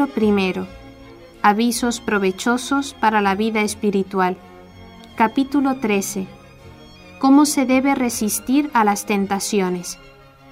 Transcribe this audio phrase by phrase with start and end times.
[0.00, 0.66] Libro primero.
[1.42, 4.38] Avisos provechosos para la vida espiritual.
[5.14, 6.26] Capítulo 13.
[7.18, 9.98] Cómo se debe resistir a las tentaciones.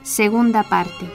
[0.03, 1.07] Segunda parte.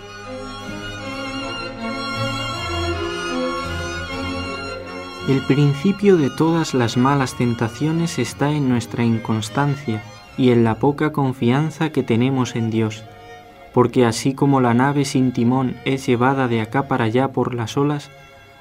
[5.30, 10.02] El principio de todas las malas tentaciones está en nuestra inconstancia
[10.40, 13.04] y en la poca confianza que tenemos en Dios,
[13.74, 17.76] porque así como la nave sin timón es llevada de acá para allá por las
[17.76, 18.12] olas,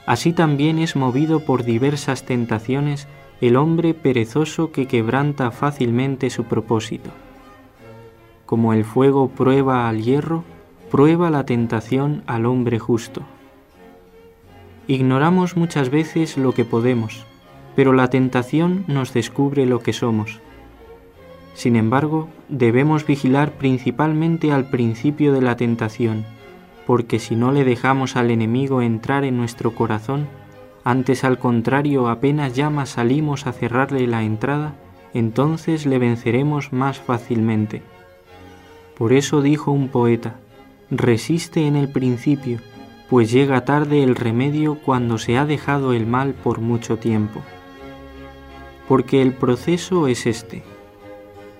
[0.06, 3.06] así también es movido por diversas tentaciones
[3.40, 7.10] el hombre perezoso que quebranta fácilmente su propósito.
[8.46, 10.44] Como el fuego prueba al hierro,
[10.90, 13.22] prueba la tentación al hombre justo.
[14.86, 17.24] Ignoramos muchas veces lo que podemos,
[17.74, 20.40] pero la tentación nos descubre lo que somos.
[21.62, 26.24] Sin embargo, debemos vigilar principalmente al principio de la tentación,
[26.88, 30.26] porque si no le dejamos al enemigo entrar en nuestro corazón,
[30.82, 34.74] antes al contrario apenas llama salimos a cerrarle la entrada,
[35.14, 37.82] entonces le venceremos más fácilmente.
[38.98, 40.40] Por eso dijo un poeta,
[40.90, 42.58] resiste en el principio,
[43.08, 47.40] pues llega tarde el remedio cuando se ha dejado el mal por mucho tiempo.
[48.88, 50.64] Porque el proceso es este.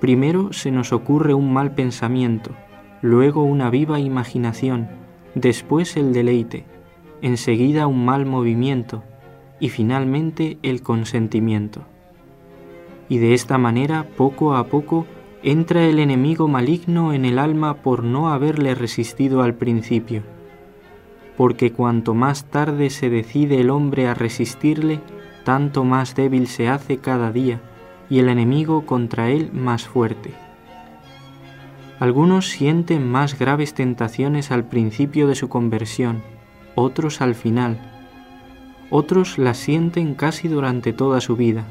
[0.03, 2.50] Primero se nos ocurre un mal pensamiento,
[3.03, 4.89] luego una viva imaginación,
[5.36, 6.64] después el deleite,
[7.20, 9.05] enseguida un mal movimiento
[9.61, 11.83] y finalmente el consentimiento.
[13.09, 15.06] Y de esta manera, poco a poco,
[15.44, 20.25] entra el enemigo maligno en el alma por no haberle resistido al principio
[21.37, 25.00] porque cuanto más tarde se decide el hombre a resistirle,
[25.44, 27.61] tanto más débil se hace cada día
[28.13, 30.35] y el enemigo contra él más fuerte.
[31.99, 36.22] Algunos sienten más graves tentaciones al principio de su conversión,
[36.75, 37.78] otros al final.
[38.91, 41.65] Otros las sienten casi durante toda su vida.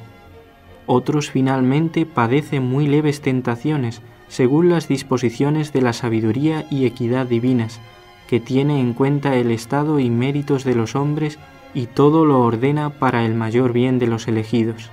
[0.88, 7.80] Otros finalmente padecen muy leves tentaciones según las disposiciones de la sabiduría y equidad divinas,
[8.28, 11.38] que tiene en cuenta el estado y méritos de los hombres
[11.76, 14.90] y todo lo ordena para el mayor bien de los elegidos.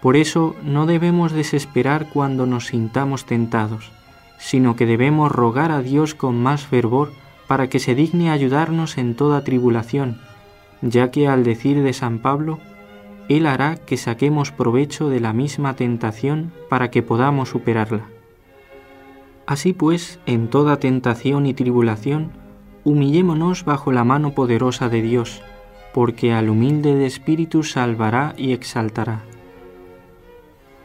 [0.00, 3.90] Por eso no debemos desesperar cuando nos sintamos tentados,
[4.38, 7.12] sino que debemos rogar a Dios con más fervor
[7.48, 10.20] para que se digne ayudarnos en toda tribulación,
[10.82, 12.60] ya que al decir de San Pablo,
[13.28, 18.06] Él hará que saquemos provecho de la misma tentación para que podamos superarla.
[19.46, 22.32] Así pues, en toda tentación y tribulación,
[22.84, 25.42] humillémonos bajo la mano poderosa de Dios,
[25.94, 29.22] porque al humilde de espíritu salvará y exaltará.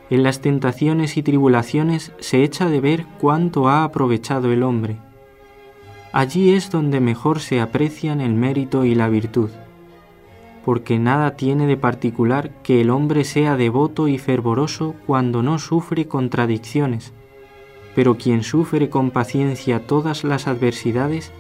[0.10, 4.98] En las tentaciones y tribulaciones se echa de ver cuánto ha aprovechado el hombre.
[6.12, 9.50] Allí es donde mejor se aprecian el mérito y la virtud,
[10.64, 16.08] porque nada tiene de particular que el hombre sea devoto y fervoroso cuando no sufre
[16.08, 17.14] contradicciones,
[17.96, 21.32] pero quien sufre con paciencia todas las adversidades,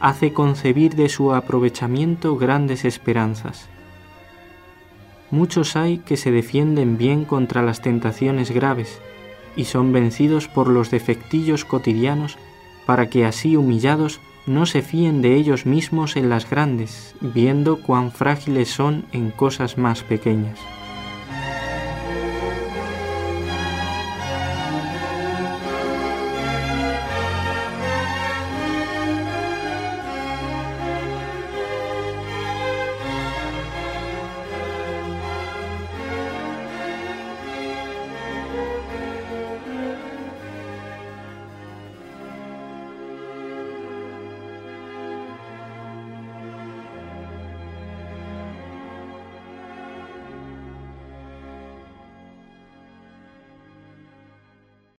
[0.00, 3.68] hace concebir de su aprovechamiento grandes esperanzas.
[5.30, 9.00] Muchos hay que se defienden bien contra las tentaciones graves
[9.56, 12.38] y son vencidos por los defectillos cotidianos
[12.86, 18.12] para que así humillados no se fíen de ellos mismos en las grandes, viendo cuán
[18.12, 20.58] frágiles son en cosas más pequeñas.